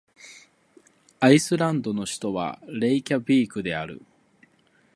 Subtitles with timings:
[1.19, 4.01] アイスランドの首都はレイキャヴィークである